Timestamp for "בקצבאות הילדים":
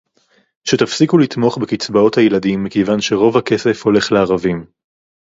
1.57-2.63